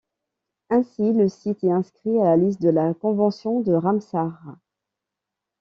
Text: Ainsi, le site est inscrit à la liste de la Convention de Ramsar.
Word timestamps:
Ainsi, 0.71 1.13
le 1.13 1.29
site 1.29 1.63
est 1.63 1.69
inscrit 1.71 2.19
à 2.19 2.23
la 2.35 2.37
liste 2.37 2.59
de 2.59 2.69
la 2.69 2.95
Convention 2.95 3.61
de 3.61 3.73
Ramsar. 3.73 4.55